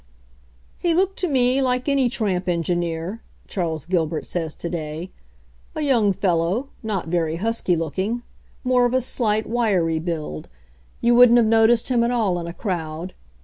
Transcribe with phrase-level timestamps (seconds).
[0.79, 5.11] "He looked to me like any tramp engineer," Charles Gilbert says to day.
[5.75, 8.23] "A young fellow, not very husky looking—
[8.63, 10.47] more of a slight, wiry build.
[11.01, 13.13] You wouldn't have noticed him at all in a crowd.